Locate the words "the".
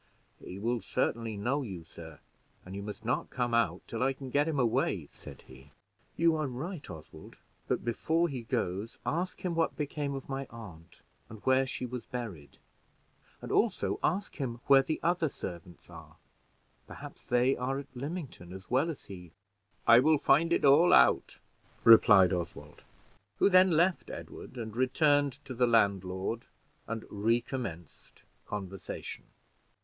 14.81-14.99, 25.53-25.67